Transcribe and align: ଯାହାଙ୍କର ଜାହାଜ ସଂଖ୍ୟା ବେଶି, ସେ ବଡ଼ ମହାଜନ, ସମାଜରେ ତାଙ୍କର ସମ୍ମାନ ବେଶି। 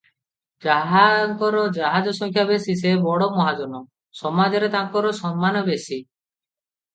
ଯାହାଙ୍କର 0.65 1.65
ଜାହାଜ 1.75 2.13
ସଂଖ୍ୟା 2.19 2.45
ବେଶି, 2.51 2.75
ସେ 2.79 2.95
ବଡ଼ 3.03 3.27
ମହାଜନ, 3.37 3.83
ସମାଜରେ 4.23 4.71
ତାଙ୍କର 4.79 5.13
ସମ୍ମାନ 5.21 5.63
ବେଶି। 5.71 6.01